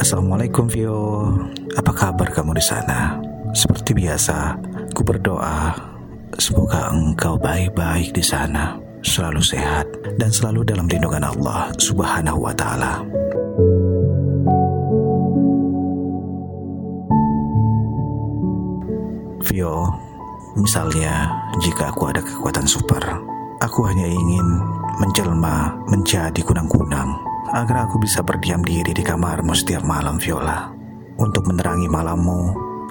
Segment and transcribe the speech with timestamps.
[0.00, 1.28] Assalamualaikum Vio.
[1.76, 3.20] Apa kabar kamu di sana?
[3.52, 4.56] Seperti biasa,
[4.96, 5.76] ku berdoa
[6.40, 9.84] semoga engkau baik-baik di sana, selalu sehat
[10.16, 13.04] dan selalu dalam lindungan Allah Subhanahu wa taala.
[19.52, 19.84] Vio,
[20.56, 21.28] misalnya
[21.60, 23.04] jika aku ada kekuatan super,
[23.60, 24.64] aku hanya ingin
[24.96, 30.68] menjelma menjadi kunang-kunang agar aku bisa berdiam diri di kamarmu setiap malam Viola
[31.16, 32.40] untuk menerangi malammu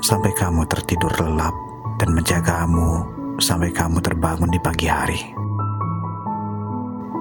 [0.02, 1.53] sampai kamu tertidur lelap
[2.02, 3.05] dan menjagamu
[3.38, 5.22] sampai kamu terbangun di pagi hari.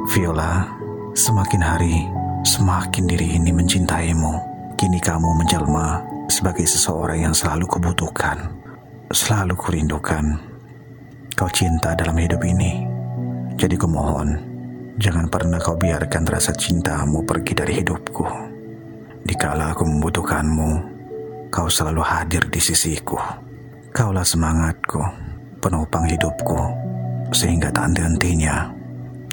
[0.08, 0.64] Viola,
[1.12, 2.18] semakin hari
[2.48, 4.56] semakin diri ini mencintaimu.
[4.78, 8.48] Kini kamu menjelma sebagai seseorang yang selalu kubutuhkan,
[9.12, 10.38] selalu kurindukan.
[11.36, 12.86] Kau cinta dalam hidup ini.
[13.58, 14.38] Jadi kumohon,
[14.98, 18.26] Jangan pernah kau biarkan rasa cintamu pergi dari hidupku.
[19.22, 20.70] Dikala aku membutuhkanmu,
[21.54, 23.14] kau selalu hadir di sisiku.
[23.94, 24.98] Kaulah semangatku,
[25.62, 26.58] penopang hidupku,
[27.30, 28.74] sehingga tak henti-hentinya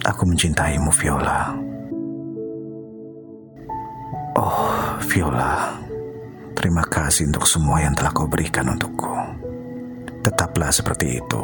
[0.06, 1.58] aku mencintaimu, Viola.
[4.38, 4.70] Oh,
[5.10, 5.82] Viola,
[6.54, 9.18] terima kasih untuk semua yang telah kau berikan untukku.
[10.22, 11.42] Tetaplah seperti itu.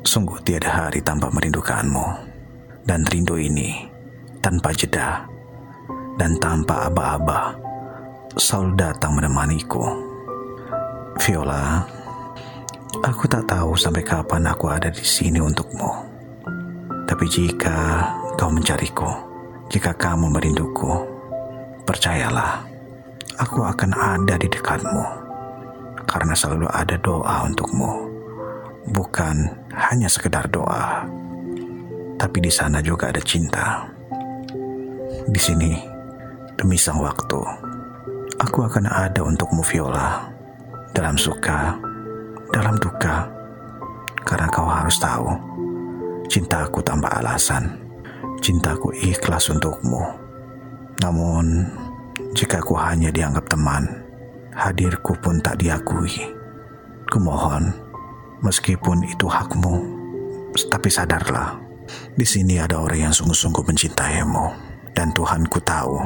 [0.00, 2.27] Sungguh tiada hari tanpa merindukanmu
[2.88, 3.84] dan rindu ini
[4.40, 5.28] tanpa jeda
[6.16, 7.52] dan tanpa aba-aba
[8.32, 9.84] selalu datang menemaniku.
[11.20, 11.84] Viola,
[13.04, 15.92] aku tak tahu sampai kapan aku ada di sini untukmu.
[17.04, 18.08] Tapi jika
[18.40, 19.12] kau mencariku,
[19.68, 20.88] jika kamu merinduku,
[21.84, 22.64] percayalah,
[23.36, 25.28] aku akan ada di dekatmu.
[26.08, 27.92] Karena selalu ada doa untukmu,
[28.96, 29.44] bukan
[29.76, 31.04] hanya sekedar doa
[32.18, 33.86] tapi di sana juga ada cinta.
[35.30, 35.78] Di sini,
[36.58, 37.38] demi sang waktu,
[38.42, 40.26] aku akan ada untukmu Viola,
[40.90, 41.78] dalam suka,
[42.50, 43.30] dalam duka,
[44.26, 45.30] karena kau harus tahu,
[46.26, 47.78] cintaku tanpa alasan,
[48.42, 50.02] cintaku ikhlas untukmu.
[50.98, 51.70] Namun,
[52.34, 53.86] jika aku hanya dianggap teman,
[54.58, 56.34] hadirku pun tak diakui.
[57.14, 57.70] Kumohon,
[58.42, 59.86] meskipun itu hakmu,
[60.66, 61.67] tapi sadarlah
[62.14, 64.46] di sini ada orang yang sungguh-sungguh mencintaimu,
[64.92, 65.96] dan Tuhanku tahu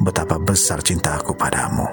[0.00, 1.84] betapa besar cintaku padamu.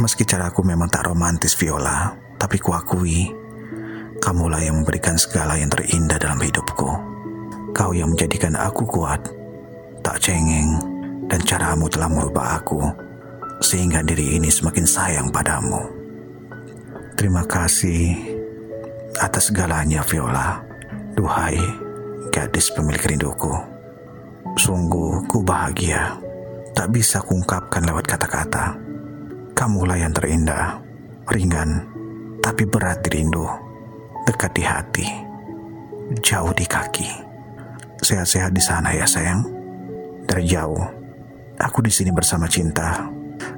[0.00, 3.28] Meski caraku memang tak romantis, Viola, tapi kuakui,
[4.20, 6.90] kamulah yang memberikan segala yang terindah dalam hidupku.
[7.72, 9.20] Kau yang menjadikan aku kuat,
[10.04, 10.80] tak cengeng,
[11.28, 12.80] dan caramu telah merubah aku,
[13.64, 15.80] sehingga diri ini semakin sayang padamu.
[17.16, 18.16] Terima kasih
[19.20, 20.60] atas segalanya, Viola.
[21.12, 21.60] Duhai,
[22.30, 23.50] gadis pemilik rinduku.
[24.54, 26.20] Sungguh ku bahagia,
[26.76, 28.76] tak bisa kungkapkan lewat kata-kata.
[29.56, 30.78] Kamulah yang terindah,
[31.32, 31.88] ringan,
[32.44, 33.46] tapi berat di rindu,
[34.28, 35.08] dekat di hati,
[36.20, 37.10] jauh di kaki.
[38.02, 39.46] Sehat-sehat di sana ya sayang.
[40.26, 40.82] Dari jauh,
[41.58, 43.06] aku di sini bersama cinta,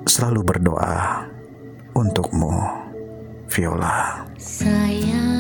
[0.05, 1.25] selalu berdoa
[1.97, 2.53] untukmu,
[3.49, 4.27] Viola.
[4.37, 5.34] Sayangku.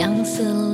[0.00, 0.69] 相思